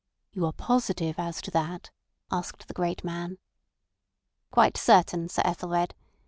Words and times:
"You 0.31 0.47
are 0.47 0.51
positive 0.51 1.19
as 1.19 1.41
to 1.43 1.51
that?" 1.51 1.91
asked 2.31 2.67
the 2.67 2.73
great 2.73 3.03
man. 3.03 3.37
"Quite 4.49 4.75
certain, 4.75 5.29
Sir 5.29 5.43
Ethelred. 5.45 5.93